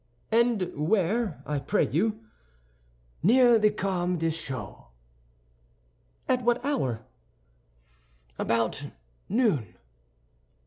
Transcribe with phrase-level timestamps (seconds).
[0.31, 2.21] "And where, I pray you?"
[3.21, 4.87] "Near the Carmes Deschaux."
[6.27, 7.01] "At what hour?"
[8.39, 8.87] "About
[9.29, 9.75] noon."